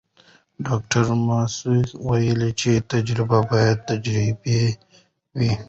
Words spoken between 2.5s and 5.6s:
چې تجربه باید تدریجي وي.